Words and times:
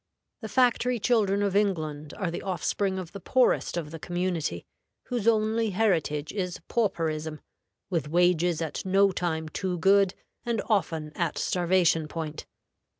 The 0.41 0.49
factory 0.49 0.97
children 0.97 1.43
of 1.43 1.55
England 1.55 2.15
are 2.15 2.31
the 2.31 2.41
offspring 2.41 2.97
of 2.97 3.11
the 3.11 3.19
poorest 3.19 3.77
of 3.77 3.91
the 3.91 3.99
community, 3.99 4.65
whose 5.03 5.27
only 5.27 5.69
heritage 5.69 6.31
is 6.33 6.59
pauperism, 6.67 7.39
with 7.91 8.09
wages 8.09 8.63
at 8.63 8.83
no 8.83 9.11
time 9.11 9.47
too 9.47 9.77
good, 9.77 10.15
and 10.43 10.59
often 10.67 11.11
at 11.15 11.37
starvation 11.37 12.07
point. 12.07 12.47